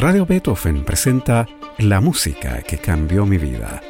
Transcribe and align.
Radio 0.00 0.24
Beethoven 0.24 0.84
presenta 0.84 1.48
La 1.76 2.00
música 2.00 2.62
que 2.62 2.78
cambió 2.78 3.26
mi 3.26 3.36
vida. 3.36 3.82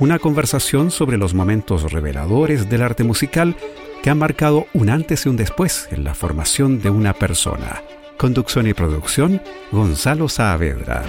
Una 0.00 0.18
conversación 0.18 0.90
sobre 0.90 1.18
los 1.18 1.34
momentos 1.34 1.92
reveladores 1.92 2.68
del 2.68 2.82
arte 2.82 3.04
musical 3.04 3.54
que 4.02 4.10
han 4.10 4.18
marcado 4.18 4.66
un 4.74 4.90
antes 4.90 5.24
y 5.24 5.28
un 5.28 5.36
después 5.36 5.86
en 5.92 6.02
la 6.02 6.16
formación 6.16 6.82
de 6.82 6.90
una 6.90 7.12
persona. 7.12 7.80
Conducción 8.18 8.66
y 8.66 8.74
producción, 8.74 9.40
Gonzalo 9.70 10.28
Saavedra. 10.28 11.04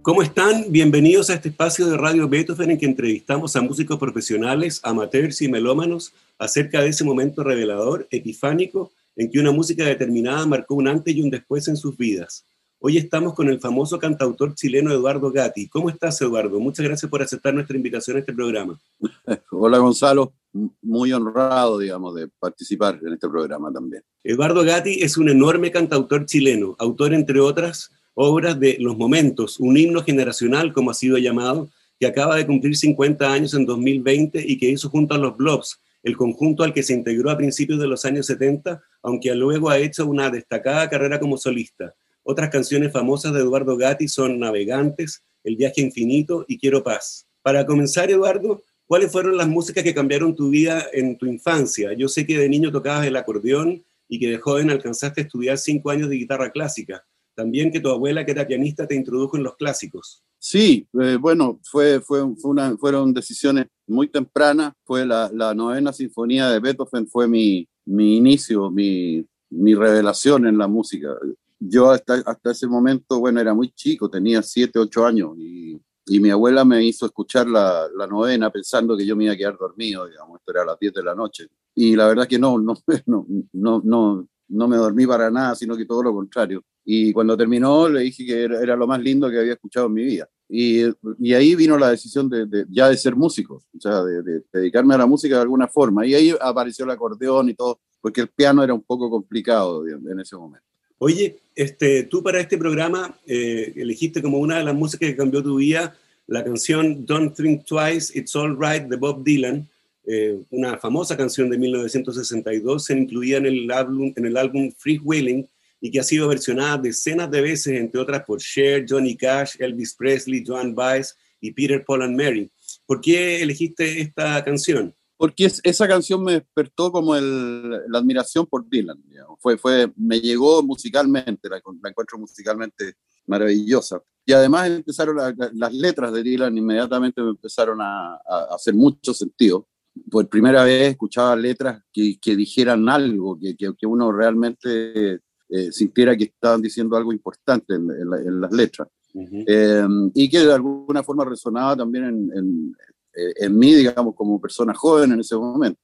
¿Cómo 0.00 0.22
están? 0.22 0.64
Bienvenidos 0.70 1.28
a 1.28 1.34
este 1.34 1.50
espacio 1.50 1.88
de 1.88 1.98
Radio 1.98 2.26
Beethoven 2.26 2.70
en 2.70 2.78
que 2.78 2.86
entrevistamos 2.86 3.54
a 3.54 3.60
músicos 3.60 3.98
profesionales, 3.98 4.80
amateurs 4.82 5.42
y 5.42 5.48
melómanos 5.48 6.14
acerca 6.38 6.80
de 6.80 6.88
ese 6.88 7.04
momento 7.04 7.44
revelador, 7.44 8.08
epifánico, 8.10 8.92
en 9.16 9.30
que 9.30 9.40
una 9.40 9.50
música 9.50 9.84
determinada 9.84 10.46
marcó 10.46 10.74
un 10.74 10.88
antes 10.88 11.14
y 11.14 11.22
un 11.22 11.30
después 11.30 11.66
en 11.68 11.76
sus 11.76 11.96
vidas. 11.96 12.46
Hoy 12.78 12.98
estamos 12.98 13.32
con 13.32 13.48
el 13.48 13.58
famoso 13.58 13.98
cantautor 13.98 14.54
chileno 14.54 14.92
Eduardo 14.92 15.32
Gatti. 15.32 15.66
¿Cómo 15.68 15.88
estás, 15.88 16.20
Eduardo? 16.20 16.60
Muchas 16.60 16.84
gracias 16.84 17.10
por 17.10 17.22
aceptar 17.22 17.54
nuestra 17.54 17.76
invitación 17.76 18.18
a 18.18 18.20
este 18.20 18.34
programa. 18.34 18.78
Hola, 19.50 19.78
Gonzalo. 19.78 20.34
Muy 20.82 21.12
honrado, 21.12 21.78
digamos, 21.78 22.14
de 22.14 22.28
participar 22.38 23.00
en 23.02 23.14
este 23.14 23.28
programa 23.28 23.72
también. 23.72 24.02
Eduardo 24.22 24.62
Gatti 24.62 25.02
es 25.02 25.16
un 25.16 25.30
enorme 25.30 25.70
cantautor 25.70 26.26
chileno, 26.26 26.76
autor, 26.78 27.14
entre 27.14 27.40
otras, 27.40 27.90
obras 28.14 28.60
de 28.60 28.76
Los 28.78 28.96
Momentos, 28.96 29.58
un 29.58 29.76
himno 29.76 30.02
generacional, 30.02 30.72
como 30.72 30.90
ha 30.90 30.94
sido 30.94 31.18
llamado, 31.18 31.68
que 31.98 32.06
acaba 32.06 32.36
de 32.36 32.46
cumplir 32.46 32.76
50 32.76 33.32
años 33.32 33.54
en 33.54 33.64
2020 33.64 34.44
y 34.46 34.58
que 34.58 34.70
hizo 34.70 34.90
junto 34.90 35.14
a 35.14 35.18
los 35.18 35.36
Blobs, 35.36 35.80
el 36.02 36.16
conjunto 36.16 36.62
al 36.62 36.72
que 36.72 36.82
se 36.82 36.94
integró 36.94 37.30
a 37.30 37.36
principios 37.36 37.78
de 37.80 37.86
los 37.86 38.04
años 38.04 38.26
70, 38.26 38.82
aunque 39.02 39.34
luego 39.34 39.70
ha 39.70 39.78
hecho 39.78 40.06
una 40.06 40.30
destacada 40.30 40.88
carrera 40.88 41.18
como 41.18 41.36
solista. 41.36 41.94
Otras 42.22 42.50
canciones 42.50 42.92
famosas 42.92 43.32
de 43.32 43.40
Eduardo 43.40 43.76
Gatti 43.76 44.08
son 44.08 44.38
Navegantes, 44.38 45.22
El 45.44 45.56
viaje 45.56 45.80
infinito 45.80 46.44
y 46.48 46.58
Quiero 46.58 46.82
paz. 46.82 47.26
Para 47.42 47.64
comenzar, 47.64 48.10
Eduardo, 48.10 48.62
¿cuáles 48.86 49.12
fueron 49.12 49.36
las 49.36 49.48
músicas 49.48 49.84
que 49.84 49.94
cambiaron 49.94 50.34
tu 50.34 50.50
vida 50.50 50.86
en 50.92 51.16
tu 51.16 51.26
infancia? 51.26 51.92
Yo 51.92 52.08
sé 52.08 52.26
que 52.26 52.38
de 52.38 52.48
niño 52.48 52.72
tocabas 52.72 53.06
el 53.06 53.16
acordeón 53.16 53.84
y 54.08 54.18
que 54.18 54.28
de 54.28 54.38
joven 54.38 54.70
alcanzaste 54.70 55.20
a 55.20 55.24
estudiar 55.24 55.58
cinco 55.58 55.90
años 55.90 56.08
de 56.08 56.16
guitarra 56.16 56.50
clásica 56.50 57.04
también 57.36 57.70
que 57.70 57.80
tu 57.80 57.90
abuela, 57.90 58.24
que 58.24 58.32
era 58.32 58.46
pianista, 58.46 58.88
te 58.88 58.96
introdujo 58.96 59.36
en 59.36 59.44
los 59.44 59.56
clásicos. 59.56 60.24
Sí, 60.38 60.88
eh, 61.00 61.16
bueno, 61.20 61.60
fueron 61.62 63.12
decisiones 63.12 63.66
muy 63.86 64.08
tempranas. 64.08 64.72
Fue 64.84 65.06
la, 65.06 65.30
la, 65.32 65.54
novena 65.54 65.92
sinfonía 65.92 66.48
de 66.50 66.60
Beethoven, 66.60 67.06
fue 67.06 67.28
mi, 67.28 67.68
mi 67.86 68.16
inicio, 68.16 68.70
mi, 68.70 69.26
mi, 69.50 69.74
revelación 69.74 70.46
en 70.46 70.58
la 70.58 70.68
música. 70.68 71.16
Yo 71.58 71.90
hasta, 71.90 72.14
hasta 72.26 72.50
ese 72.50 72.66
momento, 72.66 73.18
bueno, 73.18 73.40
era 73.40 73.54
muy 73.54 73.70
chico, 73.70 74.10
tenía 74.10 74.42
siete, 74.42 74.78
ocho 74.78 75.06
años 75.06 75.32
y, 75.38 75.80
y 76.06 76.20
mi 76.20 76.30
abuela 76.30 76.64
me 76.64 76.84
hizo 76.84 77.06
escuchar 77.06 77.48
la, 77.48 77.88
la, 77.96 78.06
novena 78.06 78.50
pensando 78.50 78.96
que 78.96 79.04
yo 79.04 79.16
me 79.16 79.24
iba 79.24 79.32
a 79.32 79.36
quedar 79.36 79.58
dormido, 79.58 80.06
digamos, 80.06 80.38
esto 80.38 80.52
era 80.52 80.62
a 80.62 80.66
las 80.66 80.78
10 80.78 80.92
de 80.92 81.02
la 81.02 81.14
noche. 81.14 81.48
Y 81.74 81.96
la 81.96 82.06
verdad 82.06 82.28
que 82.28 82.38
no, 82.38 82.58
no, 82.58 82.74
no, 83.06 83.26
no, 83.52 83.82
no, 83.84 84.28
no 84.48 84.68
me 84.68 84.76
dormí 84.76 85.06
para 85.06 85.30
nada, 85.30 85.54
sino 85.54 85.76
que 85.76 85.84
todo 85.84 86.02
lo 86.02 86.14
contrario. 86.14 86.62
Y 86.84 87.12
cuando 87.12 87.36
terminó 87.36 87.88
le 87.88 88.00
dije 88.02 88.24
que 88.24 88.44
era, 88.44 88.76
lo 88.76 88.86
más 88.86 89.00
lindo 89.00 89.28
que 89.28 89.40
había 89.40 89.54
escuchado 89.54 89.86
en 89.86 89.94
mi 89.94 90.04
vida. 90.04 90.28
Y, 90.48 90.82
y 91.18 91.34
ahí 91.34 91.54
vino 91.56 91.76
la 91.76 91.90
decisión 91.90 92.28
de, 92.28 92.66
ya 92.70 92.88
de 92.88 92.96
ser 92.96 93.16
músico, 93.16 93.64
o 93.76 93.80
sea, 93.80 94.02
de, 94.02 94.42
dedicarme 94.52 94.94
a 94.94 94.98
la 94.98 95.06
música 95.06 95.36
de 95.36 95.42
alguna 95.42 95.66
forma. 95.66 96.06
Y 96.06 96.14
ahí 96.14 96.34
apareció 96.40 96.84
el 96.84 96.92
acordeón 96.92 97.48
y 97.50 97.54
todo, 97.54 97.80
porque 98.00 98.20
el 98.20 98.28
piano 98.28 98.62
era 98.62 98.74
un 98.74 98.82
poco 98.82 99.10
complicado 99.10 99.86
en 99.86 100.20
ese 100.20 100.36
momento. 100.36 100.66
Oye, 100.98 101.36
este, 101.54 102.04
tú 102.04 102.22
para 102.22 102.40
este 102.40 102.56
programa 102.56 103.18
eh, 103.26 103.72
elegiste 103.76 104.22
como 104.22 104.38
una 104.38 104.58
de 104.58 104.64
las 104.64 104.74
músicas 104.74 105.10
que 105.10 105.16
cambió 105.16 105.42
tu 105.42 105.56
vida 105.56 105.94
la 106.26 106.42
canción 106.42 107.06
Don't 107.06 107.36
Think 107.36 107.64
Twice, 107.64 108.18
It's 108.18 108.34
All 108.34 108.56
Right 108.58 108.88
de 108.88 108.96
Bob 108.96 109.22
Dylan, 109.22 109.68
eh, 110.06 110.38
una 110.50 110.76
famosa 110.78 111.16
canción 111.16 111.50
de 111.50 111.58
1962, 111.58 112.84
se 112.84 112.98
incluía 112.98 113.38
en 113.38 113.46
el 113.46 113.70
álbum, 113.70 114.12
en 114.16 114.26
el 114.26 114.36
álbum 114.36 114.72
Free 114.76 115.00
Willing 115.02 115.46
y 115.86 115.90
que 115.92 116.00
ha 116.00 116.02
sido 116.02 116.26
versionada 116.26 116.78
decenas 116.78 117.30
de 117.30 117.40
veces, 117.40 117.78
entre 117.78 118.00
otras 118.00 118.24
por 118.24 118.40
Cher, 118.40 118.84
Johnny 118.88 119.16
Cash, 119.16 119.54
Elvis 119.60 119.94
Presley, 119.94 120.42
Joan 120.44 120.74
Baez 120.74 121.14
y 121.40 121.52
Peter, 121.52 121.84
Paul 121.86 122.02
and 122.02 122.20
Mary. 122.20 122.50
¿Por 122.84 123.00
qué 123.00 123.40
elegiste 123.40 124.00
esta 124.00 124.42
canción? 124.42 124.92
Porque 125.16 125.48
esa 125.62 125.86
canción 125.86 126.24
me 126.24 126.32
despertó 126.32 126.90
como 126.90 127.14
la 127.14 127.98
admiración 127.98 128.46
por 128.46 128.68
Dylan. 128.68 129.00
Fue, 129.38 129.56
fue, 129.56 129.92
me 129.96 130.18
llegó 130.20 130.60
musicalmente, 130.64 131.48
la, 131.48 131.58
encuentro 131.58 132.18
musicalmente 132.18 132.94
maravillosa. 133.26 134.02
Y 134.24 134.32
además 134.32 134.68
empezaron 134.68 135.36
las 135.52 135.72
letras 135.72 136.12
de 136.12 136.24
Dylan, 136.24 136.58
inmediatamente 136.58 137.22
me 137.22 137.30
empezaron 137.30 137.80
a, 137.80 138.14
a 138.16 138.56
hacer 138.56 138.74
mucho 138.74 139.14
sentido 139.14 139.68
por 140.10 140.28
primera 140.28 140.64
vez 140.64 140.90
escuchaba 140.90 141.36
letras 141.36 141.82
que, 141.92 142.18
que 142.20 142.36
dijeran 142.36 142.88
algo, 142.88 143.38
que, 143.38 143.56
que, 143.56 143.86
uno 143.86 144.12
realmente 144.12 145.20
eh, 145.48 145.70
sintiera 145.72 146.16
que 146.16 146.24
estaban 146.24 146.60
diciendo 146.60 146.96
algo 146.96 147.12
importante 147.12 147.74
en, 147.74 148.40
las 148.40 148.52
letras. 148.52 148.88
Eh, 149.14 149.86
y 150.14 150.28
que 150.28 150.40
de 150.40 150.52
alguna 150.52 151.02
forma 151.02 151.24
resonaba 151.24 151.74
también 151.76 152.04
en, 152.04 152.76
eh, 153.14 153.32
en, 153.36 153.58
mí, 153.58 153.74
digamos, 153.74 154.14
como 154.14 154.40
persona 154.40 154.74
joven 154.74 155.12
en 155.12 155.20
ese 155.20 155.36
momento. 155.36 155.80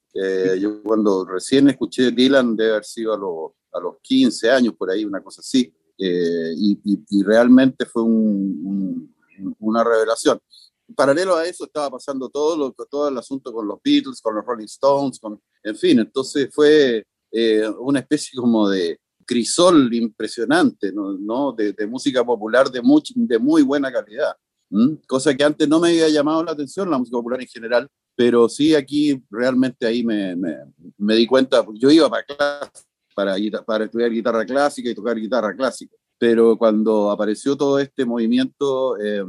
yo 0.59 0.83
cuando 0.83 1.25
recién 1.25 1.69
escuché 1.69 2.11
Dylan, 2.11 2.57
debe 2.57 2.73
haber 2.73 2.85
sido 2.85 3.15
a, 3.15 3.19
los 3.19 3.53
a 3.73 3.81
los 3.81 3.97
15 4.03 4.51
años, 4.51 4.75
por 4.77 4.91
ahí, 4.91 5.05
una 5.05 5.23
cosa 5.23 5.41
así, 5.41 5.73
y, 5.97 6.79
y, 6.85 7.23
realmente 7.23 7.87
fue 7.87 8.03
un, 8.03 9.15
una 9.61 9.83
revelación 9.85 10.39
paralelo 10.95 11.37
a 11.37 11.47
eso 11.47 11.65
estaba 11.65 11.91
pasando 11.91 12.29
todo, 12.29 12.57
lo, 12.57 12.73
todo 12.73 13.09
el 13.09 13.19
asunto 13.19 13.53
con 13.53 13.67
los 13.67 13.79
Beatles, 13.83 14.21
con 14.21 14.35
los 14.35 14.45
Rolling 14.45 14.67
Stones, 14.67 15.19
con, 15.19 15.41
en 15.63 15.77
fin, 15.77 15.99
entonces 15.99 16.51
fue 16.53 17.05
eh, 17.31 17.69
una 17.79 18.01
especie 18.01 18.39
como 18.39 18.69
de 18.69 18.99
crisol 19.25 19.93
impresionante, 19.95 20.93
¿no? 20.93 21.53
De, 21.53 21.87
música 21.87 22.25
popular 22.25 22.71
de, 22.71 22.81
de 23.15 23.39
muy 23.39 23.63
buena 23.63 23.93
calidad, 23.93 24.35
cosa 25.07 25.35
que 25.35 25.45
antes 25.45 25.69
no 25.69 25.81
me 25.81 25.89
había 25.89 26.09
llamado 26.09 26.43
la 26.45 26.53
atención, 26.53 26.91
la 26.91 26.99
música 26.99 27.17
popular 27.17 27.41
en 27.41 27.49
general, 27.49 27.89
pero 28.15 28.49
sí 28.49 28.75
aquí 28.75 29.23
realmente 29.31 29.87
ahí 29.87 30.05
me, 30.05 30.37
me, 30.99 31.15
di 31.15 31.27
cuenta, 31.27 31.65
yo 31.75 31.91
iba 31.91 32.09
para 32.09 32.25
clase, 32.25 32.85
para, 33.15 33.37
para 33.65 33.85
estudiar 33.85 34.11
guitarra 34.11 34.45
clásica 34.45 34.91
y 34.91 34.95
tocar 34.95 35.17
guitarra 35.17 35.55
clásica, 35.55 35.97
pero 36.19 36.57
cuando 36.57 37.11
apareció 37.11 37.57
todo 37.57 37.79
este 37.79 38.05
movimiento, 38.05 38.99
eh, 38.99 39.25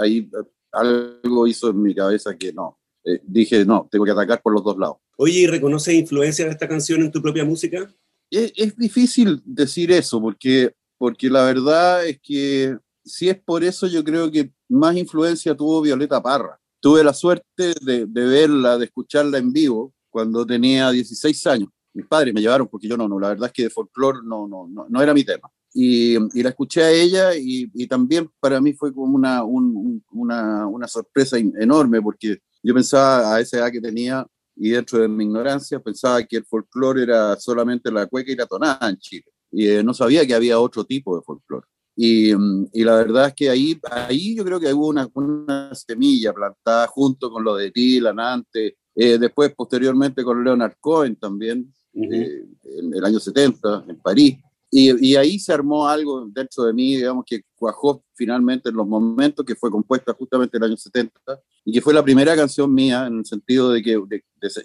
ahí 0.00 0.30
algo 0.72 1.46
hizo 1.46 1.70
en 1.70 1.82
mi 1.82 1.94
cabeza 1.94 2.36
que 2.36 2.52
no. 2.52 2.78
Eh, 3.04 3.20
dije, 3.24 3.64
no, 3.64 3.88
tengo 3.90 4.04
que 4.04 4.10
atacar 4.10 4.42
por 4.42 4.52
los 4.52 4.62
dos 4.62 4.76
lados. 4.76 4.98
Oye, 5.16 5.40
¿y 5.40 5.46
reconoces 5.46 5.94
influencia 5.94 6.44
de 6.44 6.50
esta 6.52 6.68
canción 6.68 7.00
en 7.00 7.10
tu 7.10 7.22
propia 7.22 7.44
música? 7.44 7.92
Es, 8.30 8.76
difícil 8.76 9.40
decir 9.44 9.90
eso, 9.90 10.20
porque, 10.20 10.74
porque 10.98 11.30
la 11.30 11.44
verdad 11.44 12.06
es 12.06 12.20
que 12.20 12.76
si 13.04 13.28
es 13.28 13.40
por 13.40 13.64
eso, 13.64 13.86
yo 13.86 14.04
creo 14.04 14.30
que 14.30 14.52
más 14.68 14.96
influencia 14.96 15.56
tuvo 15.56 15.80
Violeta 15.80 16.22
Parra. 16.22 16.60
Tuve 16.80 17.02
la 17.02 17.14
suerte 17.14 17.74
de, 17.80 18.06
verla, 18.06 18.78
de 18.78 18.84
escucharla 18.84 19.38
en 19.38 19.52
vivo 19.52 19.94
cuando 20.10 20.46
tenía 20.46 20.90
16 20.90 21.46
años. 21.46 21.70
Mis 21.94 22.06
padres 22.06 22.34
me 22.34 22.40
llevaron 22.40 22.68
porque 22.68 22.86
yo 22.86 22.96
no, 22.96 23.08
no 23.08 23.18
la 23.18 23.30
verdad 23.30 23.46
es 23.46 23.52
que 23.52 23.62
de 23.64 23.70
folclore 23.70 24.20
no, 24.22 24.46
no, 24.46 24.68
no, 24.68 24.86
no 24.88 25.02
era 25.02 25.14
mi 25.14 25.24
tema. 25.24 25.50
Y, 25.74 26.16
la 26.42 26.50
escuché 26.50 26.82
a 26.82 26.90
ella 26.90 27.34
y, 27.34 27.70
y, 27.74 27.86
también 27.86 28.30
para 28.40 28.60
mí 28.60 28.72
fue 28.72 28.92
como 28.92 29.14
una, 29.14 29.42
una, 29.42 30.66
una, 30.66 30.88
sorpresa 30.88 31.36
enorme 31.38 32.00
porque 32.00 32.38
yo 32.62 32.74
pensaba 32.74 33.34
a 33.34 33.40
esa 33.40 33.58
edad 33.58 33.70
que 33.70 33.80
tenía 33.80 34.26
y 34.58 34.70
dentro 34.70 34.98
de 34.98 35.08
mi 35.08 35.24
ignorancia 35.24 35.80
pensaba 35.80 36.22
que 36.24 36.36
el 36.36 36.44
folclore 36.44 37.02
era 37.02 37.36
solamente 37.36 37.90
la 37.90 38.06
cueca 38.06 38.32
y 38.32 38.36
la 38.36 38.46
tonada 38.46 38.88
en 38.88 38.98
Chile 38.98 39.26
y 39.50 39.68
eh, 39.68 39.82
no 39.82 39.94
sabía 39.94 40.26
que 40.26 40.34
había 40.34 40.60
otro 40.60 40.84
tipo 40.84 41.16
de 41.16 41.22
folclore. 41.22 41.66
Y, 41.96 42.30
y, 42.30 42.84
la 42.84 42.94
verdad 42.94 43.28
es 43.28 43.34
que 43.34 43.50
ahí, 43.50 43.78
ahí 43.90 44.36
yo 44.36 44.44
creo 44.44 44.60
que 44.60 44.72
hubo 44.72 44.86
una, 44.86 45.08
una 45.14 45.74
semilla 45.74 46.32
plantada 46.32 46.86
junto 46.86 47.28
con 47.28 47.42
lo 47.42 47.56
de 47.56 47.72
Dylan 47.72 48.20
antes, 48.20 48.74
eh, 48.94 49.18
después 49.18 49.52
posteriormente 49.56 50.22
con 50.22 50.44
Leonard 50.44 50.76
Cohen 50.78 51.16
también, 51.16 51.74
eh, 51.94 52.44
en 52.62 52.94
el 52.94 53.04
año 53.04 53.18
70 53.18 53.86
en 53.88 53.98
París. 53.98 54.36
Y, 54.70 55.16
ahí 55.16 55.38
se 55.38 55.52
armó 55.52 55.88
algo 55.88 56.26
dentro 56.26 56.64
de 56.64 56.74
mí, 56.74 56.96
digamos, 56.96 57.24
que 57.26 57.40
cuajó 57.56 58.04
finalmente 58.14 58.68
en 58.68 58.76
los 58.76 58.86
momentos, 58.86 59.44
que 59.44 59.54
fue 59.54 59.70
compuesta 59.70 60.12
justamente 60.12 60.56
en 60.56 60.62
el 60.62 60.70
año 60.70 60.76
70, 60.76 61.18
y 61.64 61.72
que 61.72 61.80
fue 61.80 61.94
la 61.94 62.02
primera 62.02 62.36
canción 62.36 62.72
mía 62.72 63.06
en 63.06 63.18
el 63.18 63.24
sentido 63.24 63.70
de 63.70 63.82
que 63.82 63.98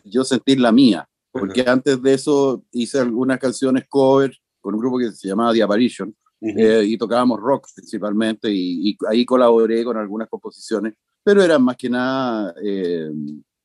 yo 0.04 0.24
sentir 0.26 0.60
la 0.60 0.74
mía, 0.74 1.08
porque 1.32 1.62
antes 1.62 2.02
de 2.02 2.14
eso 2.14 2.64
hice 2.72 3.00
algunas 3.00 3.40
canciones 3.40 3.86
cover 3.88 4.36
con 4.60 4.76
un 4.76 4.82
grupo 4.82 4.98
que 4.98 5.12
se 5.12 5.28
llamaba 5.30 5.54
The 5.54 5.64
Apparition, 5.64 6.14
eh, 6.42 6.84
y 6.86 6.98
tocábamos 6.98 7.40
rock 7.40 7.70
principalmente, 7.74 8.50
y, 8.52 8.98
ahí 9.08 9.26
colaboré 9.26 9.86
con 9.86 9.96
algunas 9.96 10.28
composiciones, 10.28 10.96
pero 11.24 11.42
eran 11.42 11.64
más 11.64 11.78
que 11.78 11.90
nada 11.90 12.54
eh, 12.62 13.10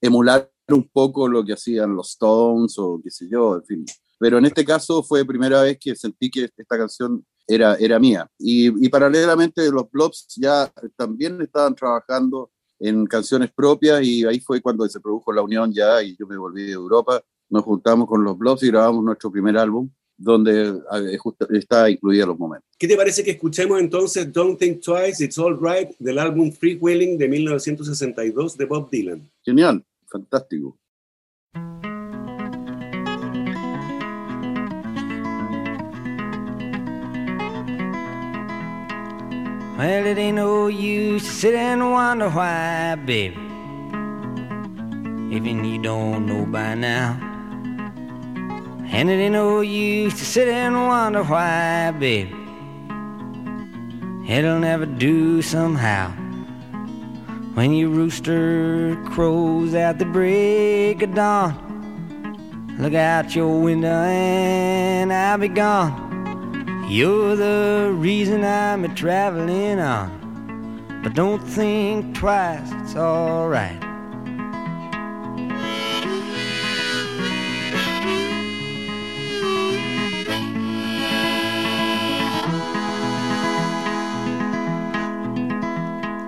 emular 0.00 0.49
un 0.69 0.88
poco 0.88 1.26
lo 1.26 1.44
que 1.44 1.55
hacían 1.55 1.96
los 1.96 2.11
Stones 2.11 2.79
o 2.79 3.00
qué 3.02 3.11
sé 3.11 3.29
yo, 3.29 3.56
en 3.56 3.64
fin 3.64 3.84
pero 4.19 4.38
en 4.38 4.47
este 4.47 4.65
caso 4.65 5.03
fue 5.03 5.25
primera 5.25 5.62
vez 5.62 5.79
que 5.81 5.94
sentí 5.94 6.31
que 6.31 6.49
esta 6.56 6.76
canción 6.76 7.25
era, 7.47 7.75
era 7.76 7.99
mía. 7.99 8.29
Y, 8.38 8.85
y 8.85 8.88
paralelamente 8.88 9.70
los 9.70 9.91
Blobs 9.91 10.26
ya 10.37 10.70
también 10.97 11.41
estaban 11.41 11.75
trabajando 11.75 12.50
en 12.81 13.06
canciones 13.06 13.50
propias 13.50 14.03
y 14.03 14.25
ahí 14.25 14.41
fue 14.41 14.61
cuando 14.61 14.88
se 14.88 15.00
produjo 15.00 15.32
la 15.32 15.43
unión 15.43 15.73
ya 15.73 16.03
y 16.03 16.17
yo 16.17 16.26
me 16.26 16.37
volví 16.37 16.65
de 16.65 16.73
Europa, 16.73 17.23
nos 17.49 17.65
juntamos 17.65 18.06
con 18.06 18.23
los 18.23 18.38
Blobs 18.38 18.62
y 18.62 18.69
grabamos 18.69 19.05
nuestro 19.05 19.31
primer 19.31 19.56
álbum 19.56 19.88
donde 20.17 20.70
eh, 20.70 21.19
está 21.50 21.88
incluida 21.88 22.26
los 22.26 22.38
momentos. 22.38 22.69
¿Qué 22.76 22.88
te 22.88 22.97
parece 22.97 23.23
que 23.23 23.31
escuchemos 23.31 23.79
entonces 23.81 24.32
Don't 24.32 24.59
Think 24.59 24.82
Twice, 24.82 25.25
It's 25.25 25.38
All 25.38 25.59
Right 25.61 25.91
del 25.99 26.19
álbum 26.19 26.50
Free 26.50 26.76
Wheeling 26.76 27.17
de 27.17 27.29
1962 27.29 28.56
de 28.56 28.65
Bob 28.65 28.91
Dylan? 28.91 29.31
Genial, 29.44 29.85
fantástico. 30.06 30.76
Well, 39.78 40.06
it 40.06 40.19
ain't 40.19 40.34
no 40.34 40.66
use 40.66 41.22
to 41.22 41.30
sit 41.30 41.54
and 41.54 41.92
wonder 41.92 42.28
why, 42.28 42.96
baby. 42.96 43.36
Even 45.30 45.64
you 45.64 45.80
don't 45.80 46.26
know 46.26 46.44
by 46.46 46.75
now. 46.75 47.16
And 48.90 49.08
it 49.08 49.20
ain't 49.22 49.34
no 49.34 49.60
use 49.60 50.14
to 50.14 50.25
sit 50.25 50.48
and 50.48 50.75
wonder 50.75 51.22
why, 51.22 51.92
baby. 51.92 52.34
It'll 54.26 54.58
never 54.58 54.84
do 54.84 55.42
somehow. 55.42 56.10
When 57.54 57.72
your 57.72 57.90
rooster 57.90 59.00
crows 59.10 59.74
at 59.74 60.00
the 60.00 60.06
break 60.06 61.02
of 61.02 61.14
dawn, 61.14 61.54
look 62.81 62.94
out 62.94 63.32
your 63.36 63.60
window 63.60 64.02
and 64.02 65.12
I'll 65.12 65.38
be 65.38 65.46
gone. 65.46 66.07
You're 66.90 67.37
the 67.37 67.93
reason 67.94 68.43
I'm 68.43 68.87
a 68.87 68.88
traveling 68.88 69.79
on. 69.79 71.00
But 71.05 71.12
don't 71.12 71.38
think 71.38 72.17
twice, 72.17 72.67
it's 72.81 72.96
alright. 72.96 73.85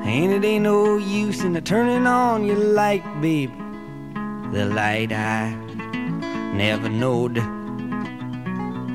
And 0.04 0.32
it 0.32 0.44
ain't 0.44 0.64
no 0.64 0.98
use 0.98 1.42
in 1.42 1.58
turning 1.62 2.06
on 2.06 2.44
your 2.44 2.58
light, 2.58 3.02
babe. 3.22 3.50
The 4.52 4.66
light 4.66 5.10
I 5.10 5.54
never 6.52 6.90
knowed 6.90 7.38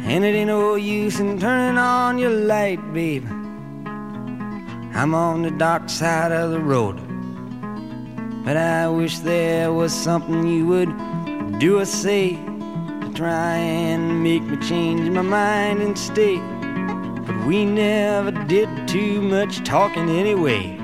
and 0.07 0.23
it 0.23 0.35
ain't 0.35 0.47
no 0.47 0.75
use 0.75 1.19
in 1.19 1.39
turning 1.39 1.79
on 1.79 2.19
your 2.19 2.29
light, 2.29 2.79
babe. 2.93 3.25
I'm 4.93 5.15
on 5.15 5.41
the 5.41 5.49
dark 5.49 5.89
side 5.89 6.31
of 6.31 6.51
the 6.51 6.59
road. 6.59 6.97
But 8.45 8.55
I 8.55 8.87
wish 8.87 9.17
there 9.19 9.73
was 9.73 9.91
something 9.91 10.45
you 10.45 10.67
would 10.67 11.59
do 11.59 11.79
or 11.79 11.85
say 11.85 12.35
to 12.35 13.11
try 13.15 13.55
and 13.55 14.23
make 14.23 14.43
me 14.43 14.57
change 14.57 15.09
my 15.09 15.23
mind 15.23 15.81
and 15.81 15.97
stay. 15.97 16.37
But 17.25 17.47
we 17.47 17.65
never 17.65 18.29
did 18.29 18.69
too 18.87 19.23
much 19.23 19.63
talking 19.63 20.07
anyway. 20.09 20.77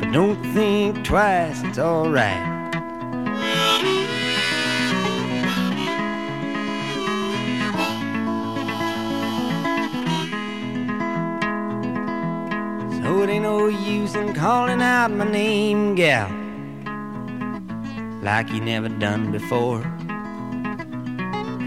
But 0.00 0.10
don't 0.12 0.42
think 0.54 1.04
twice, 1.04 1.62
it's 1.64 1.78
alright. 1.78 2.57
It 13.22 13.30
ain't 13.30 13.42
no 13.42 13.66
use 13.66 14.14
in 14.14 14.34
calling 14.34 14.80
out 14.80 15.10
my 15.10 15.24
name, 15.24 15.94
gal, 15.94 16.28
like 18.22 18.48
you 18.50 18.60
never 18.60 18.88
done 18.88 19.32
before. 19.32 19.82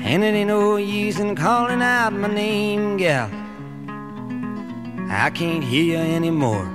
And 0.03 0.23
it 0.23 0.33
ain't 0.33 0.47
no 0.47 0.77
use 0.77 1.19
in 1.19 1.35
calling 1.35 1.81
out 1.81 2.13
my 2.13 2.27
name, 2.27 2.97
gal. 2.97 3.29
I 5.09 5.29
can't 5.29 5.63
hear 5.63 5.83
you 5.83 5.97
anymore. 5.97 6.65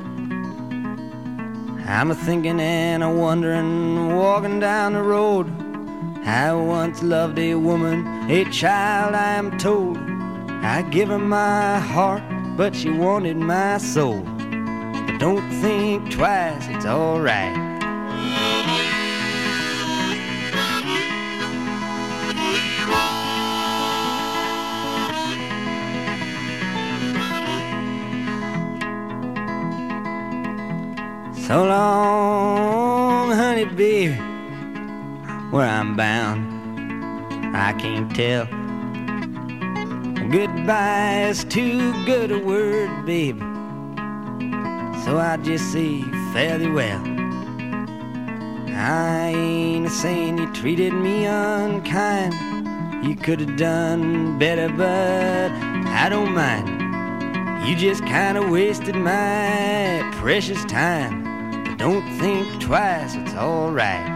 I'm 1.87 2.11
a 2.11 2.15
thinking 2.15 2.61
and 2.61 3.03
a 3.03 3.09
wondering, 3.09 4.17
walking 4.17 4.61
down 4.61 4.93
the 4.93 5.03
road. 5.03 5.47
I 6.27 6.53
once 6.53 7.03
loved 7.03 7.39
a 7.39 7.55
woman, 7.55 8.07
a 8.31 8.45
child, 8.51 9.15
I 9.15 9.35
am 9.35 9.57
told. 9.59 9.97
I 9.97 10.83
give 10.91 11.09
her 11.09 11.19
my 11.19 11.79
heart, 11.79 12.23
but 12.57 12.75
she 12.75 12.91
wanted 12.91 13.37
my 13.37 13.79
soul. 13.79 14.27
Don't 15.19 15.51
think 15.63 16.11
twice, 16.11 16.67
it's 16.69 16.85
alright. 16.85 17.55
So 31.47 31.65
long, 31.65 33.31
honey, 33.31 33.65
baby, 33.65 34.13
where 35.51 35.67
I'm 35.67 35.97
bound, 35.97 36.45
I 37.57 37.73
can't 37.73 38.15
tell. 38.15 38.45
Goodbye 40.29 41.29
is 41.31 41.45
too 41.45 41.93
good 42.05 42.33
a 42.33 42.39
word, 42.39 43.07
baby. 43.07 43.56
So 45.07 45.19
I 45.19 45.37
just 45.37 45.71
say 45.71 46.03
fairly 46.33 46.69
well. 46.69 47.01
I 48.71 49.29
ain't 49.29 49.87
a 49.87 49.89
saying 49.89 50.37
you 50.37 50.53
treated 50.53 50.93
me 50.95 51.27
unkind. 51.27 52.35
You 53.07 53.15
could 53.15 53.39
have 53.39 53.57
done 53.57 54.37
better, 54.37 54.69
but 54.69 55.53
I 55.93 56.09
don't 56.09 56.35
mind. 56.35 57.69
You 57.69 57.77
just 57.77 58.05
kind 58.05 58.37
of 58.37 58.51
wasted 58.51 58.97
my 58.97 60.11
precious 60.15 60.65
time. 60.65 61.23
But 61.63 61.79
don't 61.79 62.05
think 62.19 62.61
twice, 62.61 63.15
it's 63.15 63.35
alright. 63.35 64.16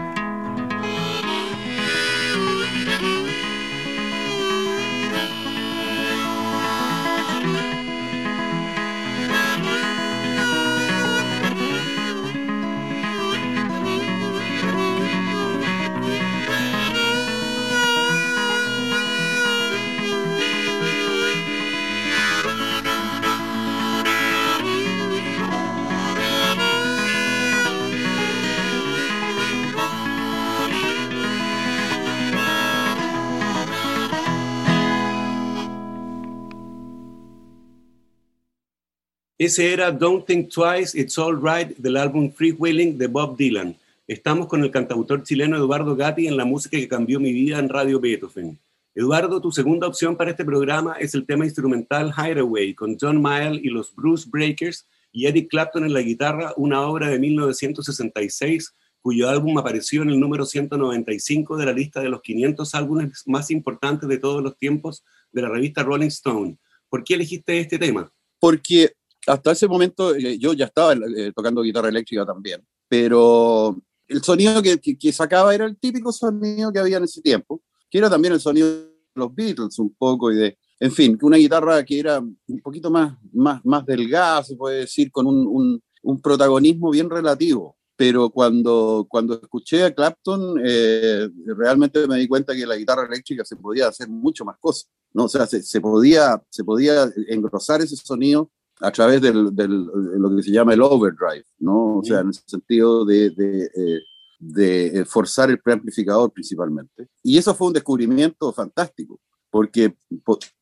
Ese 39.43 39.73
era 39.73 39.91
Don't 39.91 40.23
Think 40.27 40.53
Twice, 40.53 40.95
It's 40.95 41.17
All 41.17 41.35
Right 41.35 41.75
del 41.77 41.97
álbum 41.97 42.31
Freewheeling 42.31 42.99
de 42.99 43.07
Bob 43.07 43.35
Dylan. 43.35 43.75
Estamos 44.07 44.45
con 44.45 44.63
el 44.63 44.69
cantautor 44.69 45.23
chileno 45.23 45.57
Eduardo 45.57 45.95
Gatti 45.95 46.27
en 46.27 46.37
la 46.37 46.45
música 46.45 46.77
que 46.77 46.87
cambió 46.87 47.19
mi 47.19 47.33
vida 47.33 47.57
en 47.57 47.67
Radio 47.67 47.99
Beethoven. 47.99 48.59
Eduardo, 48.93 49.41
tu 49.41 49.51
segunda 49.51 49.87
opción 49.87 50.15
para 50.15 50.29
este 50.29 50.45
programa 50.45 50.93
es 50.99 51.15
el 51.15 51.25
tema 51.25 51.43
instrumental 51.43 52.13
Hideaway 52.15 52.75
con 52.75 52.95
John 53.01 53.19
Mayall 53.19 53.59
y 53.65 53.69
los 53.69 53.95
Bruce 53.95 54.29
Breakers 54.31 54.85
y 55.11 55.25
Eric 55.25 55.49
Clapton 55.49 55.85
en 55.85 55.93
la 55.93 56.03
guitarra, 56.03 56.53
una 56.55 56.81
obra 56.81 57.09
de 57.09 57.17
1966 57.17 58.75
cuyo 59.01 59.27
álbum 59.27 59.57
apareció 59.57 60.03
en 60.03 60.11
el 60.11 60.19
número 60.19 60.45
195 60.45 61.57
de 61.57 61.65
la 61.65 61.73
lista 61.73 61.99
de 61.99 62.09
los 62.09 62.21
500 62.21 62.75
álbumes 62.75 63.23
más 63.25 63.49
importantes 63.49 64.07
de 64.07 64.19
todos 64.19 64.43
los 64.43 64.55
tiempos 64.55 65.03
de 65.31 65.41
la 65.41 65.49
revista 65.49 65.81
Rolling 65.81 66.09
Stone. 66.09 66.57
¿Por 66.87 67.03
qué 67.03 67.15
elegiste 67.15 67.59
este 67.59 67.79
tema? 67.79 68.13
Porque 68.39 68.91
hasta 69.27 69.51
ese 69.51 69.67
momento 69.67 70.15
eh, 70.15 70.37
yo 70.37 70.53
ya 70.53 70.65
estaba 70.65 70.93
eh, 70.93 71.31
tocando 71.35 71.61
guitarra 71.61 71.89
eléctrica 71.89 72.25
también, 72.25 72.65
pero 72.87 73.81
el 74.07 74.23
sonido 74.23 74.61
que, 74.61 74.79
que, 74.79 75.13
sacaba 75.13 75.55
era 75.55 75.65
el 75.65 75.77
típico 75.77 76.11
sonido 76.11 76.71
que 76.71 76.79
había 76.79 76.97
en 76.97 77.03
ese 77.03 77.21
tiempo, 77.21 77.61
que 77.89 77.97
era 77.97 78.09
también 78.09 78.33
el 78.33 78.39
sonido 78.39 78.67
de 78.67 78.87
los 79.15 79.33
Beatles 79.33 79.79
un 79.79 79.93
poco 79.93 80.31
y 80.31 80.35
de, 80.35 80.57
en 80.79 80.91
fin, 80.91 81.17
una 81.21 81.37
guitarra 81.37 81.83
que 81.85 81.99
era 81.99 82.19
un 82.19 82.61
poquito 82.61 82.89
más, 82.89 83.17
más, 83.31 83.63
más 83.63 83.85
delgada, 83.85 84.43
se 84.43 84.55
puede 84.55 84.79
decir, 84.79 85.11
con 85.11 85.27
un, 85.27 85.81
un, 86.03 86.21
protagonismo 86.21 86.91
bien 86.91 87.09
relativo 87.09 87.77
pero 87.95 88.31
cuando, 88.31 89.05
cuando 89.07 89.35
escuché 89.39 89.83
a 89.83 89.93
Clapton, 89.93 90.59
eh, 90.65 91.29
realmente 91.55 92.07
me 92.07 92.17
di 92.17 92.27
cuenta 92.27 92.55
que 92.55 92.65
la 92.65 92.75
guitarra 92.75 93.05
eléctrica 93.05 93.45
se 93.45 93.55
podía 93.55 93.89
hacer 93.89 94.09
mucho 94.09 94.43
más 94.43 94.57
cosas, 94.59 94.89
¿no? 95.13 95.25
O 95.25 95.29
sea, 95.29 95.45
se, 95.45 95.61
se 95.61 95.79
podía, 95.79 96.41
se 96.49 96.63
podía 96.63 97.11
engrosar 97.27 97.79
ese 97.79 97.95
sonido 97.95 98.49
a 98.81 98.91
través 98.91 99.21
del, 99.21 99.55
del, 99.55 99.85
de 99.85 100.19
lo 100.19 100.35
que 100.35 100.43
se 100.43 100.51
llama 100.51 100.73
el 100.73 100.81
overdrive, 100.81 101.45
¿no? 101.59 101.97
O 101.97 102.03
sea, 102.03 102.19
en 102.21 102.27
el 102.27 102.33
sentido 102.33 103.05
de, 103.05 103.29
de, 103.29 103.69
eh, 103.75 104.01
de 104.39 105.05
forzar 105.05 105.49
el 105.51 105.59
preamplificador 105.59 106.31
principalmente. 106.31 107.07
Y 107.23 107.37
eso 107.37 107.53
fue 107.53 107.67
un 107.67 107.73
descubrimiento 107.73 108.51
fantástico, 108.51 109.19
porque 109.49 109.95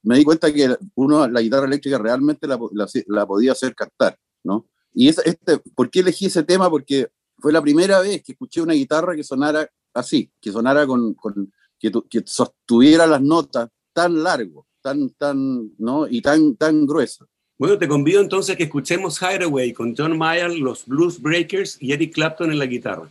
me 0.03 0.17
di 0.17 0.23
cuenta 0.23 0.51
que 0.51 0.75
uno, 0.95 1.27
la 1.27 1.41
guitarra 1.41 1.65
eléctrica 1.65 1.97
realmente 1.97 2.45
la, 2.45 2.59
la, 2.73 2.87
la 3.07 3.25
podía 3.25 3.53
hacer 3.53 3.73
cantar, 3.73 4.17
¿no? 4.43 4.67
Y 4.93 5.07
esa, 5.07 5.21
este, 5.21 5.59
¿por 5.75 5.89
qué 5.89 6.01
elegí 6.01 6.25
ese 6.25 6.43
tema? 6.43 6.69
Porque 6.69 7.09
fue 7.37 7.53
la 7.53 7.61
primera 7.61 8.01
vez 8.01 8.21
que 8.23 8.33
escuché 8.33 8.61
una 8.61 8.73
guitarra 8.73 9.15
que 9.15 9.23
sonara 9.23 9.69
así, 9.93 10.31
que 10.41 10.51
sonara 10.51 10.85
con, 10.85 11.13
con 11.13 11.53
que, 11.79 11.91
que, 12.09 12.23
sostuviera 12.25 13.07
las 13.07 13.21
notas 13.21 13.69
tan 13.93 14.21
largo, 14.23 14.67
tan, 14.81 15.09
tan, 15.11 15.71
¿no? 15.77 16.07
Y 16.07 16.21
tan, 16.21 16.55
tan 16.57 16.85
gruesa. 16.85 17.25
Bueno, 17.59 17.77
te 17.77 17.89
convido 17.89 18.21
entonces 18.21 18.55
a 18.55 18.57
que 18.57 18.63
escuchemos 18.63 19.21
Hideaway 19.21 19.73
con 19.73 19.93
John 19.93 20.17
Mayer, 20.17 20.49
los 20.49 20.85
Blues 20.85 21.21
Breakers 21.21 21.77
y 21.81 21.91
Eric 21.91 22.13
Clapton 22.13 22.53
en 22.53 22.57
la 22.57 22.65
guitarra. 22.65 23.09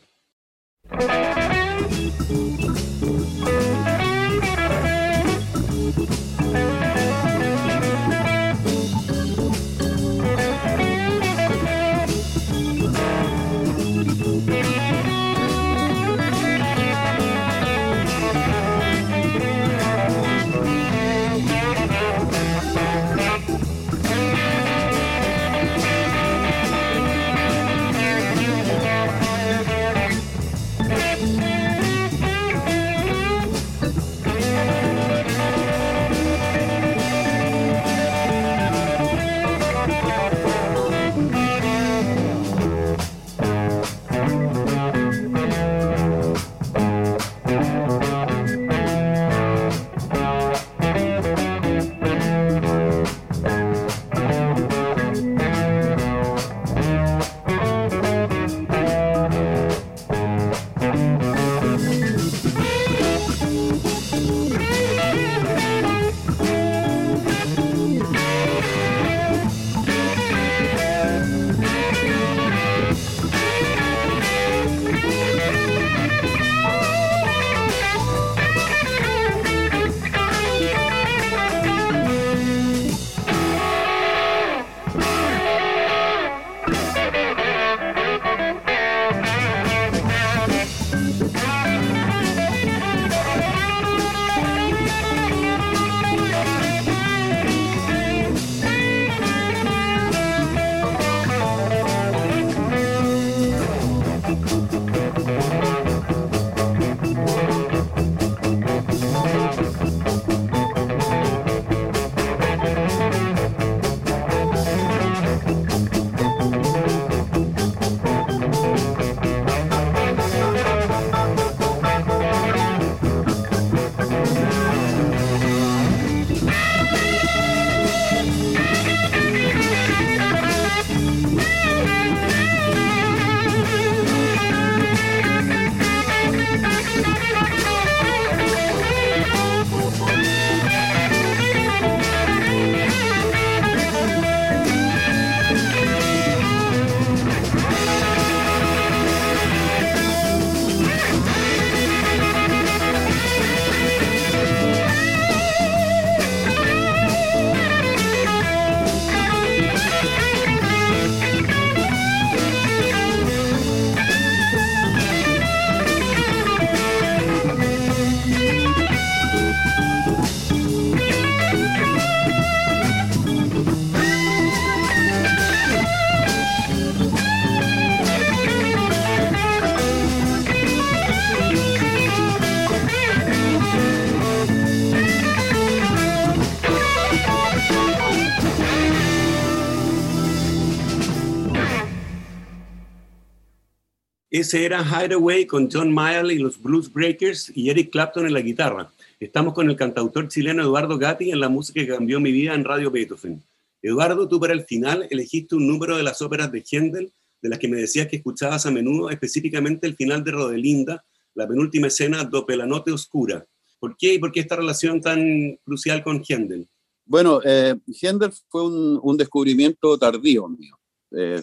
Ese 194.38 194.64
era 194.64 194.84
Hideaway 194.84 195.46
con 195.46 195.68
John 195.68 195.92
Mayall 195.92 196.30
y 196.30 196.38
los 196.38 196.62
Blues 196.62 196.92
Breakers 196.92 197.50
y 197.56 197.70
Eric 197.70 197.90
Clapton 197.90 198.24
en 198.24 198.32
la 198.32 198.40
guitarra. 198.40 198.88
Estamos 199.18 199.52
con 199.52 199.68
el 199.68 199.74
cantautor 199.74 200.28
chileno 200.28 200.62
Eduardo 200.62 200.96
Gatti 200.96 201.32
en 201.32 201.40
la 201.40 201.48
música 201.48 201.80
que 201.80 201.88
cambió 201.88 202.20
mi 202.20 202.30
vida 202.30 202.54
en 202.54 202.62
Radio 202.62 202.88
Beethoven. 202.88 203.42
Eduardo, 203.82 204.28
tú 204.28 204.38
para 204.38 204.52
el 204.52 204.62
final 204.62 205.08
elegiste 205.10 205.56
un 205.56 205.66
número 205.66 205.96
de 205.96 206.04
las 206.04 206.22
óperas 206.22 206.52
de 206.52 206.62
Händel, 206.62 207.12
de 207.42 207.48
las 207.48 207.58
que 207.58 207.66
me 207.66 207.78
decías 207.78 208.06
que 208.06 208.14
escuchabas 208.14 208.64
a 208.64 208.70
menudo, 208.70 209.10
específicamente 209.10 209.88
el 209.88 209.96
final 209.96 210.22
de 210.22 210.30
Rodelinda, 210.30 211.04
la 211.34 211.48
penúltima 211.48 211.88
escena 211.88 212.22
Dope 212.22 212.56
la 212.56 212.64
Noche 212.64 212.92
Oscura. 212.92 213.44
¿Por 213.80 213.96
qué 213.96 214.14
y 214.14 214.18
por 214.20 214.30
qué 214.30 214.38
esta 214.38 214.54
relación 214.54 215.00
tan 215.00 215.58
crucial 215.64 216.04
con 216.04 216.22
Händel? 216.22 216.68
Bueno, 217.04 217.40
eh, 217.44 217.74
Händel 217.88 218.30
fue 218.48 218.64
un, 218.64 219.00
un, 219.02 219.16
descubrimiento 219.16 219.98
tardío 219.98 220.46
mío. 220.46 220.78
Eh, 221.10 221.42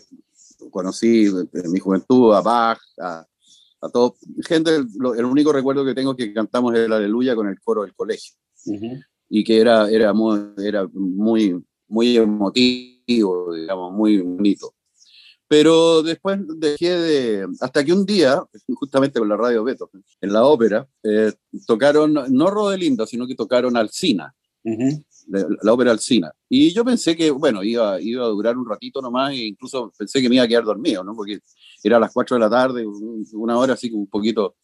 conocí 0.72 1.26
en 1.26 1.72
mi 1.72 1.80
juventud 1.80 2.34
a 2.34 2.42
Bach, 2.42 2.80
a, 3.00 3.26
a 3.82 3.90
todo. 3.90 4.16
Gente, 4.48 4.76
el 4.76 5.26
único 5.26 5.52
recuerdo 5.52 5.86
que 5.86 5.94
tengo 5.94 6.12
es 6.12 6.18
que 6.18 6.34
cantamos 6.34 6.76
el 6.76 6.92
Aleluya 6.92 7.36
con 7.36 7.48
el 7.48 7.60
coro 7.62 7.84
del 7.84 7.94
colegio. 7.96 8.36
Uh 8.66 8.74
-huh. 8.74 9.06
Y 9.30 9.44
que 9.44 9.60
era, 9.60 9.90
era, 9.90 10.14
muy, 10.14 10.40
era 10.58 10.88
muy, 10.94 11.64
muy 11.88 12.18
emotivo, 12.18 13.54
digamos, 13.54 13.94
muy 13.94 14.22
bonito. 14.22 14.74
Pero 15.48 16.02
después 16.02 16.40
dejé 16.58 16.90
de. 16.90 17.48
Hasta 17.62 17.84
que 17.84 17.94
un 17.94 18.06
día, 18.06 18.44
justamente 18.74 19.20
con 19.20 19.30
la 19.30 19.38
radio 19.38 19.64
Beto, 19.64 19.90
en 20.22 20.34
la 20.34 20.44
ópera, 20.44 20.88
eh, 21.04 21.34
tocaron 21.68 22.14
no 22.14 22.50
Rodelinda, 22.50 23.06
sino 23.06 23.28
que 23.28 23.36
tocaron 23.36 23.78
Alcina. 23.78 24.34
La, 25.28 25.74
ópera 25.74 25.92
Alcina. 25.92 26.32
Y 26.50 26.74
yo 26.74 26.86
pensé 26.86 27.16
que, 27.16 27.32
bueno, 27.32 27.64
iba, 27.64 28.00
iba 28.02 28.26
a 28.26 28.30
durar 28.30 28.58
un 28.58 28.68
ratito 28.68 29.02
nomás 29.02 29.32
e 29.32 29.48
incluso 29.48 29.92
pensé 29.98 30.22
que 30.22 30.30
me 30.30 30.36
iba 30.36 30.44
a 30.44 30.48
quedar 30.48 30.64
dormido, 30.64 31.04
¿no? 31.04 31.16
Porque 31.16 31.40
era 31.84 31.98
a 31.98 32.00
las 32.00 32.12
4 32.14 32.36
de 32.36 32.40
la 32.40 32.50
tarde, 32.50 32.86
una 33.34 33.58
hora 33.58 33.74
así 33.74 33.90
como 33.90 34.04
un 34.04 34.10
poquito 34.10 34.56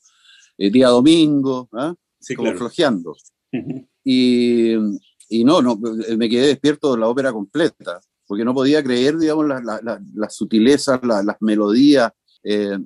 eh, 0.58 0.70
día 0.70 0.90
domingo, 0.90 1.70
¿ah? 1.74 1.94
como 2.36 2.54
flojeando. 2.54 3.16
y, 4.04 4.74
y, 5.30 5.44
no, 5.44 5.62
no, 5.62 5.78
me 6.18 6.30
quedé 6.30 6.48
despierto 6.48 6.96
la 6.98 7.08
ópera 7.08 7.32
completa, 7.32 8.00
porque 8.26 8.46
no 8.46 8.54
podía 8.54 8.84
creer, 8.84 9.18
digamos, 9.18 9.48
las 9.48 9.64
la, 9.64 10.30
sutilezas, 10.30 11.00
las 11.04 11.38
melodías, 11.42 12.12
eh, 12.44 12.78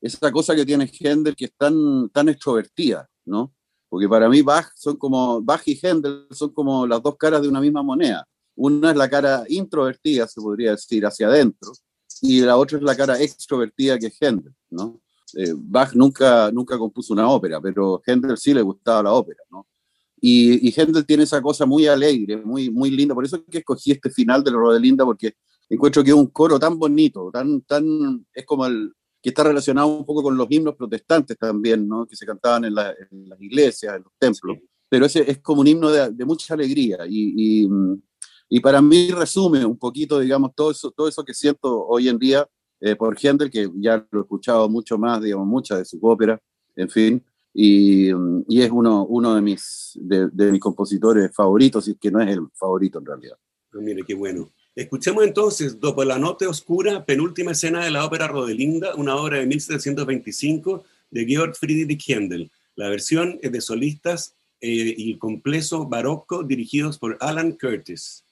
esa 0.00 0.30
cosa 0.30 0.54
que 0.54 0.66
tiene 0.66 0.90
Händel 0.90 1.36
que 1.36 1.46
es 1.46 1.52
tan, 1.56 2.08
tan 2.10 2.28
extrovertida, 2.28 3.08
¿no? 3.26 3.52
Porque 3.88 4.08
para 4.08 4.28
mí 4.28 4.42
Bach 4.42 4.70
son 4.74 4.96
como 4.96 5.40
Bach 5.42 5.62
y 5.66 5.78
Händel 5.80 6.26
son 6.30 6.50
como 6.50 6.86
las 6.86 7.02
dos 7.02 7.16
caras 7.16 7.42
de 7.42 7.48
una 7.48 7.60
misma 7.60 7.82
moneda. 7.82 8.26
Una 8.54 8.90
es 8.90 8.96
la 8.96 9.08
cara 9.08 9.44
introvertida, 9.48 10.26
se 10.26 10.40
podría 10.40 10.72
decir, 10.72 11.06
hacia 11.06 11.28
adentro, 11.28 11.72
y 12.20 12.40
la 12.40 12.56
otra 12.56 12.78
es 12.78 12.84
la 12.84 12.96
cara 12.96 13.20
extrovertida 13.20 13.98
que 13.98 14.06
es 14.06 14.16
Händel, 14.20 14.54
¿no? 14.70 15.00
Eh, 15.34 15.54
Bach 15.56 15.94
nunca, 15.94 16.50
nunca 16.50 16.76
compuso 16.76 17.12
una 17.12 17.28
ópera, 17.30 17.60
pero 17.60 18.02
Händel 18.04 18.36
sí 18.36 18.52
le 18.52 18.62
gustaba 18.62 19.02
la 19.04 19.12
ópera, 19.12 19.40
¿no? 19.50 19.66
Y, 20.20 20.68
y 20.68 20.72
Händel 20.76 21.06
tiene 21.06 21.22
esa 21.22 21.40
cosa 21.40 21.64
muy 21.64 21.86
alegre, 21.86 22.36
muy, 22.38 22.70
muy 22.70 22.90
linda, 22.90 23.14
por 23.14 23.24
eso 23.24 23.36
es 23.36 23.42
que 23.48 23.58
escogí 23.58 23.92
este 23.92 24.10
final 24.10 24.42
de 24.42 24.50
la 24.50 24.56
Rodelinda, 24.56 25.04
porque 25.04 25.34
encuentro 25.68 26.02
que 26.02 26.10
es 26.10 26.16
un 26.16 26.26
coro 26.26 26.58
tan 26.58 26.78
bonito, 26.78 27.30
tan, 27.32 27.60
tan, 27.62 28.26
es 28.32 28.44
como 28.44 28.66
el, 28.66 28.92
que 29.28 29.30
está 29.30 29.44
relacionado 29.44 29.88
un 29.88 30.06
poco 30.06 30.22
con 30.22 30.38
los 30.38 30.46
himnos 30.48 30.74
protestantes 30.74 31.36
también, 31.36 31.86
¿no? 31.86 32.06
que 32.06 32.16
se 32.16 32.24
cantaban 32.24 32.64
en, 32.64 32.74
las 32.74 32.94
iglesias, 33.38 33.96
en 33.96 34.02
los 34.02 34.12
templos. 34.18 34.56
Pero 34.88 35.04
ese 35.04 35.30
es 35.30 35.38
como 35.40 35.60
un 35.60 35.66
himno 35.66 35.90
de, 35.90 36.24
mucha 36.24 36.54
alegría 36.54 37.00
y, 37.06 37.64
y, 37.64 37.68
y, 38.48 38.60
para 38.60 38.80
mí 38.80 39.10
resume 39.10 39.66
un 39.66 39.76
poquito, 39.76 40.18
digamos, 40.18 40.52
todo 40.54 40.70
eso, 40.70 40.90
todo 40.90 41.08
eso 41.08 41.22
que 41.22 41.34
siento 41.34 41.86
hoy 41.86 42.08
en 42.08 42.18
día 42.18 42.48
eh, 42.80 42.96
por 42.96 43.18
Händel, 43.20 43.50
que 43.50 43.70
ya 43.76 44.06
lo 44.10 44.20
he 44.20 44.22
escuchado 44.22 44.66
mucho 44.70 44.96
más, 44.96 45.20
digamos, 45.20 45.46
muchas 45.46 45.78
de 45.78 45.84
sus 45.84 46.00
óperas, 46.02 46.40
en 46.74 46.88
fin, 46.88 47.22
y, 47.52 48.08
y 48.48 48.62
es 48.62 48.70
uno, 48.70 49.04
uno 49.04 49.34
de, 49.34 49.42
mis, 49.42 49.98
de, 50.00 50.28
de, 50.32 50.52
mis 50.52 50.60
compositores 50.60 51.30
favoritos, 51.34 51.86
y 51.88 51.96
que 51.96 52.10
no 52.10 52.22
es 52.22 52.30
el 52.30 52.46
favorito 52.54 52.98
en 52.98 53.04
realidad. 53.04 53.36
Ah, 53.74 53.78
mire, 53.82 54.02
qué 54.06 54.14
bueno. 54.14 54.48
Escuchemos 54.78 55.24
entonces, 55.24 55.80
Dopo 55.80 56.04
la 56.04 56.20
Noche 56.20 56.46
Oscura, 56.46 57.04
penúltima 57.04 57.50
escena 57.50 57.84
de 57.84 57.90
la 57.90 58.04
ópera 58.04 58.28
Rodelinda, 58.28 58.94
una 58.94 59.16
obra 59.16 59.38
de 59.38 59.46
1725 59.46 60.84
de 61.10 61.26
Georg 61.26 61.56
Friedrich 61.56 62.08
Händel. 62.08 62.48
La 62.76 62.88
versión 62.88 63.40
es 63.42 63.50
de 63.50 63.60
solistas 63.60 64.36
eh, 64.60 64.94
y 64.96 65.18
complejo 65.18 65.88
barroco 65.88 66.44
dirigidos 66.44 66.96
por 66.96 67.16
Alan 67.18 67.58
Curtis. 67.60 68.24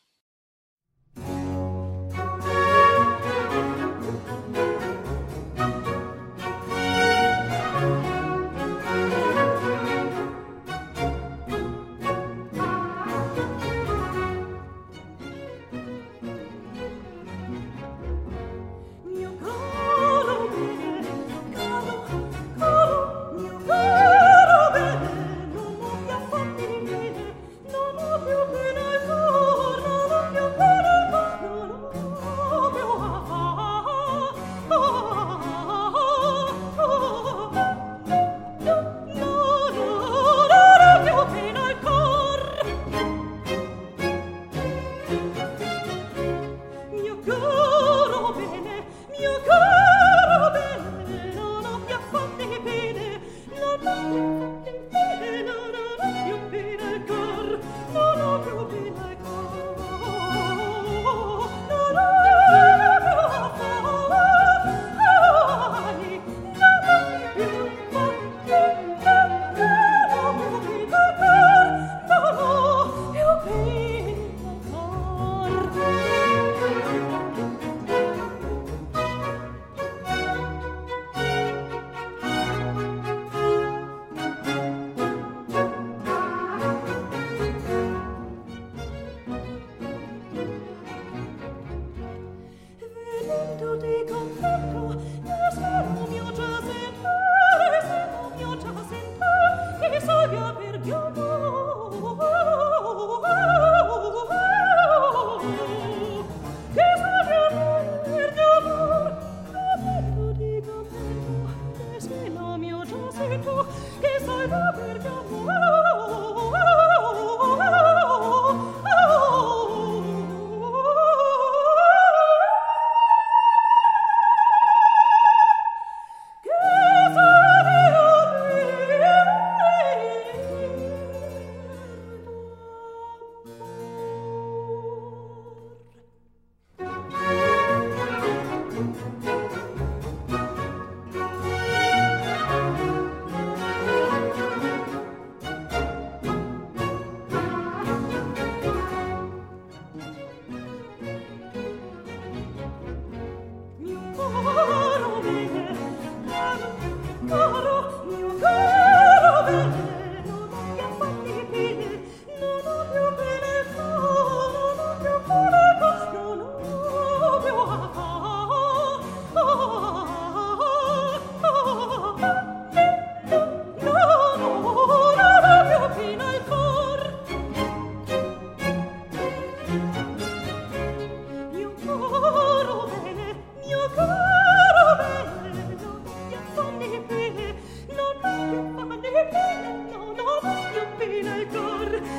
amor. 191.95 192.16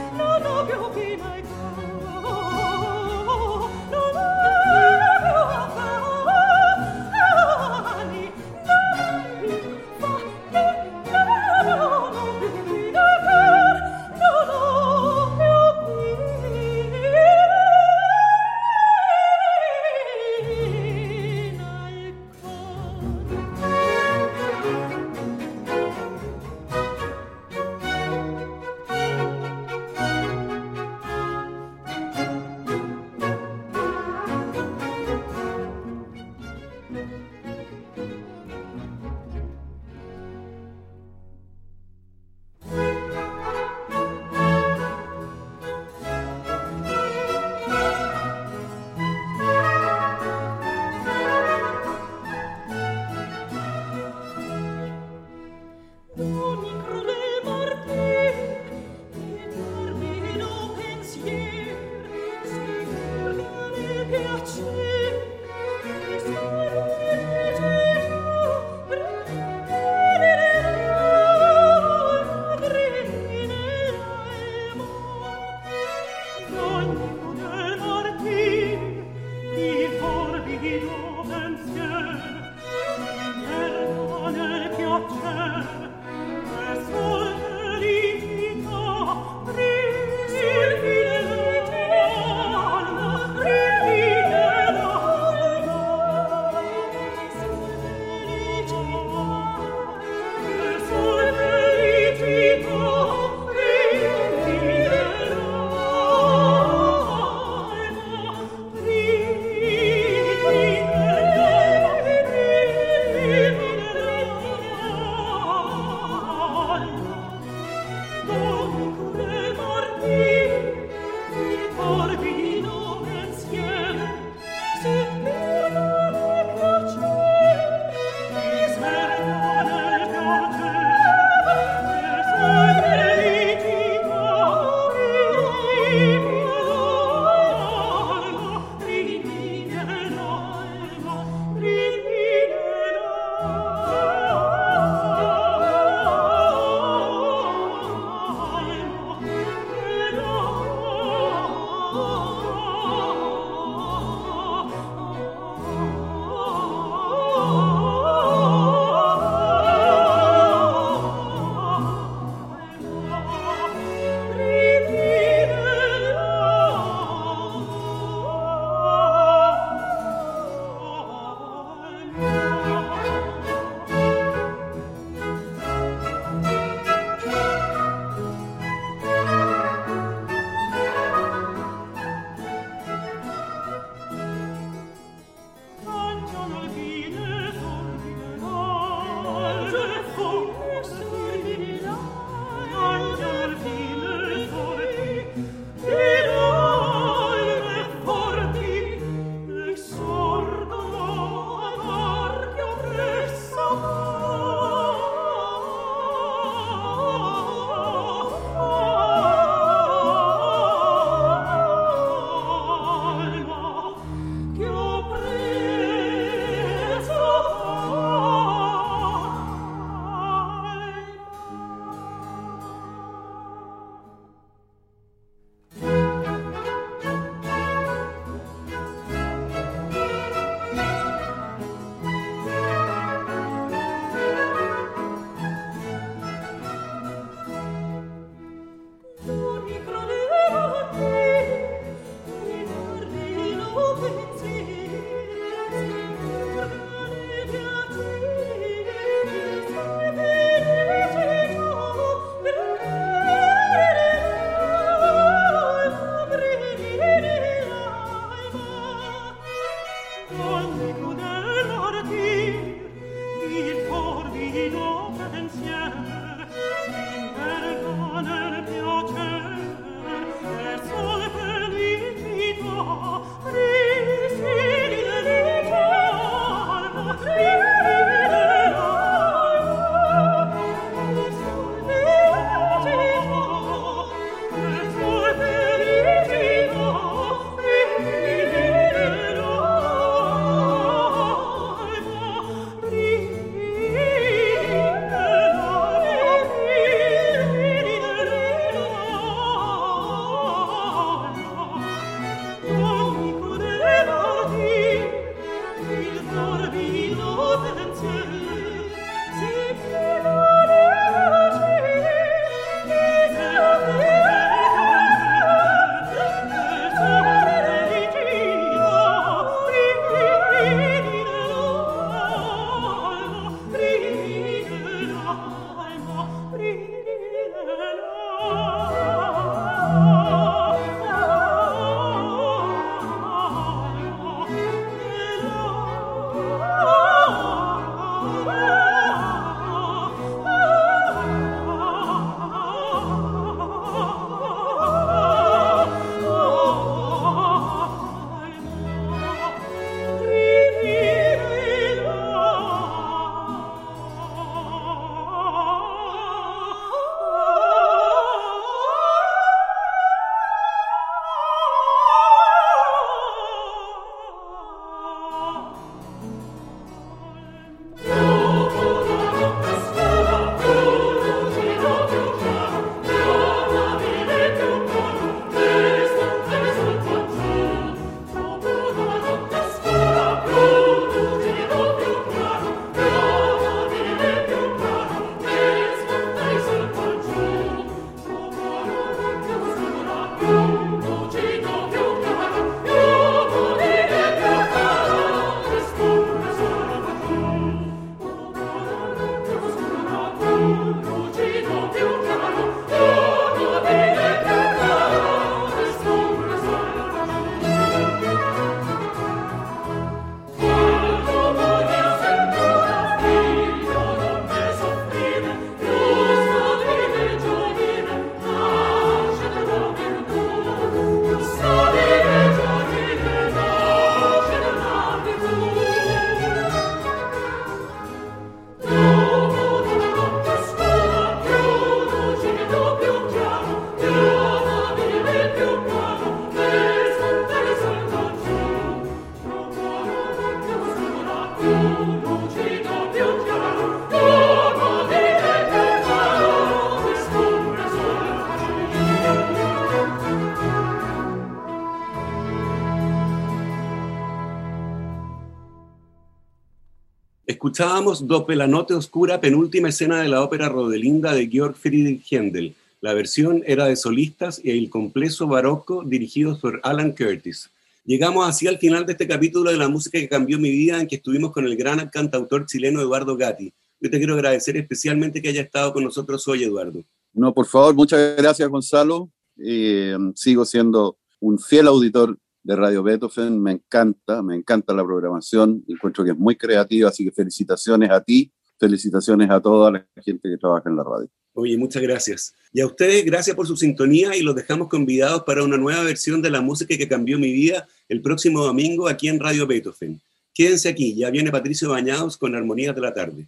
Escuchábamos 457.77 458.25
Doppel 458.25 458.71
Note 458.71 458.95
Oscura, 458.95 459.39
penúltima 459.39 459.89
escena 459.89 460.19
de 460.23 460.27
la 460.27 460.41
ópera 460.41 460.67
Rodelinda 460.67 461.35
de 461.35 461.47
Georg 461.47 461.75
Friedrich 461.75 462.25
Händel. 462.33 462.73
La 463.01 463.13
versión 463.13 463.63
era 463.67 463.85
de 463.85 463.95
solistas 463.95 464.59
y 464.63 464.71
el 464.71 464.89
complejo 464.89 465.45
barroco 465.45 466.03
dirigido 466.03 466.57
por 466.59 466.79
Alan 466.81 467.11
Curtis. 467.11 467.69
Llegamos 468.03 468.49
así 468.49 468.65
al 468.65 468.79
final 468.79 469.05
de 469.05 469.11
este 469.11 469.27
capítulo 469.27 469.69
de 469.69 469.77
la 469.77 469.89
música 469.89 470.17
que 470.17 470.27
cambió 470.27 470.57
mi 470.57 470.71
vida, 470.71 470.99
en 470.99 471.05
que 471.05 471.17
estuvimos 471.17 471.51
con 471.51 471.67
el 471.67 471.77
gran 471.77 472.09
cantautor 472.09 472.65
chileno 472.65 472.99
Eduardo 472.99 473.37
Gatti. 473.37 473.71
Yo 473.99 474.09
te 474.09 474.17
quiero 474.17 474.33
agradecer 474.33 474.75
especialmente 474.75 475.39
que 475.39 475.49
haya 475.49 475.61
estado 475.61 475.93
con 475.93 476.03
nosotros 476.03 476.47
hoy, 476.47 476.63
Eduardo. 476.63 477.03
No, 477.31 477.53
por 477.53 477.67
favor, 477.67 477.93
muchas 477.93 478.37
gracias, 478.37 478.67
Gonzalo. 478.67 479.29
Eh, 479.55 480.17
sigo 480.33 480.65
siendo 480.65 481.19
un 481.39 481.59
fiel 481.59 481.85
auditor 481.85 482.39
de 482.67 482.75
Radio 482.75 483.01
Beethoven. 483.01 483.61
Me 483.63 483.71
encanta, 483.71 484.43
me 484.43 484.55
encanta 484.55 484.93
la 484.93 485.03
programación. 485.03 485.83
Encuentro 485.87 486.25
que 486.25 486.31
es 486.31 486.37
muy 486.37 486.57
creativa, 486.57 487.09
así 487.09 487.23
que 487.23 487.31
felicitaciones 487.31 488.11
a 488.11 488.21
ti, 488.21 488.51
felicitaciones 488.77 489.49
a 489.49 489.61
toda 489.61 489.89
la 489.91 490.05
gente 490.21 490.49
que 490.49 490.57
trabaja 490.57 490.89
en 490.89 490.97
la 490.97 491.03
radio. 491.03 491.29
Oye, 491.53 491.77
muchas 491.77 492.03
gracias. 492.03 492.53
Y 492.73 492.81
a 492.81 492.85
ustedes, 492.85 493.25
gracias 493.25 493.55
por 493.55 493.65
su 493.65 493.77
sintonía 493.77 494.35
y 494.35 494.43
los 494.43 494.53
dejamos 494.53 494.89
convidados 494.89 495.43
para 495.43 495.63
una 495.63 495.77
nueva 495.77 496.03
versión 496.03 496.41
de 496.41 496.51
la 496.51 496.61
música 496.61 496.95
que 496.97 497.07
cambió 497.07 497.39
mi 497.39 497.51
vida 497.51 497.87
el 498.09 498.21
próximo 498.21 498.63
domingo 498.63 499.07
aquí 499.07 499.29
en 499.29 499.39
Radio 499.39 499.65
Beethoven. 499.65 500.21
Quédense 500.53 500.89
aquí, 500.89 501.15
ya 501.15 501.29
viene 501.29 501.51
Patricio 501.51 501.89
Bañados 501.89 502.37
con 502.37 502.53
Armonías 502.53 502.93
de 502.93 503.01
la 503.01 503.13
Tarde. 503.13 503.47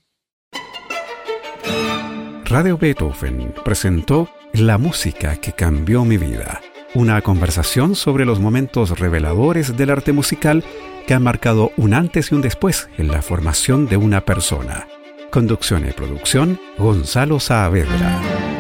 Radio 2.45 2.77
Beethoven 2.77 3.53
presentó 3.65 4.29
La 4.53 4.77
música 4.77 5.39
que 5.39 5.51
cambió 5.51 6.03
mi 6.05 6.17
vida, 6.17 6.61
una 6.93 7.21
conversación 7.21 7.95
sobre 7.95 8.25
los 8.25 8.39
momentos 8.39 8.97
reveladores 8.99 9.77
del 9.77 9.89
arte 9.89 10.11
musical 10.11 10.63
que 11.07 11.13
han 11.13 11.23
marcado 11.23 11.71
un 11.77 11.93
antes 11.93 12.31
y 12.31 12.35
un 12.35 12.41
después 12.41 12.89
en 12.97 13.09
la 13.09 13.21
formación 13.21 13.87
de 13.87 13.97
una 13.97 14.25
persona. 14.25 14.87
Conducción 15.31 15.87
y 15.87 15.91
producción, 15.91 16.59
Gonzalo 16.77 17.39
Saavedra. 17.39 18.58